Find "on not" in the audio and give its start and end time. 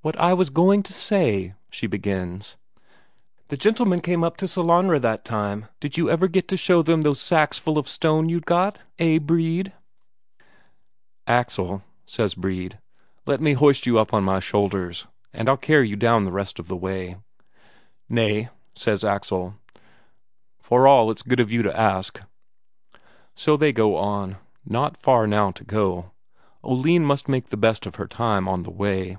23.96-24.96